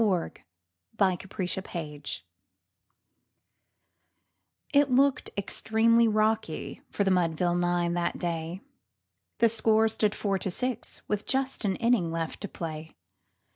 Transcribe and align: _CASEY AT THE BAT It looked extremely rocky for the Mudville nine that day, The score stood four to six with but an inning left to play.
_CASEY 0.33 0.43
AT 0.99 1.19
THE 1.19 1.61
BAT 1.61 2.21
It 4.73 4.89
looked 4.89 5.29
extremely 5.37 6.07
rocky 6.07 6.81
for 6.89 7.03
the 7.03 7.11
Mudville 7.11 7.53
nine 7.53 7.93
that 7.93 8.17
day, 8.17 8.61
The 9.37 9.47
score 9.49 9.87
stood 9.87 10.15
four 10.15 10.39
to 10.39 10.49
six 10.49 11.03
with 11.07 11.27
but 11.31 11.65
an 11.65 11.75
inning 11.75 12.11
left 12.11 12.41
to 12.41 12.47
play. 12.47 12.95